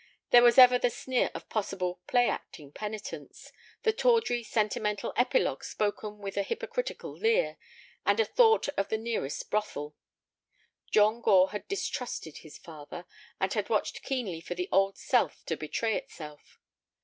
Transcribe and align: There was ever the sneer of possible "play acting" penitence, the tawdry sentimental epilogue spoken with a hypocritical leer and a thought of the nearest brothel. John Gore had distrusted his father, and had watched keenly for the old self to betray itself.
There 0.31 0.41
was 0.41 0.57
ever 0.57 0.79
the 0.79 0.89
sneer 0.89 1.29
of 1.35 1.47
possible 1.47 2.01
"play 2.07 2.27
acting" 2.27 2.71
penitence, 2.71 3.51
the 3.83 3.93
tawdry 3.93 4.41
sentimental 4.41 5.13
epilogue 5.15 5.63
spoken 5.63 6.17
with 6.17 6.37
a 6.37 6.41
hypocritical 6.41 7.15
leer 7.15 7.59
and 8.03 8.19
a 8.19 8.25
thought 8.25 8.67
of 8.77 8.89
the 8.89 8.97
nearest 8.97 9.51
brothel. 9.51 9.95
John 10.89 11.21
Gore 11.21 11.51
had 11.51 11.67
distrusted 11.67 12.37
his 12.37 12.57
father, 12.57 13.05
and 13.39 13.53
had 13.53 13.69
watched 13.69 14.01
keenly 14.01 14.41
for 14.41 14.55
the 14.55 14.69
old 14.71 14.97
self 14.97 15.45
to 15.45 15.55
betray 15.55 15.95
itself. 15.97 16.59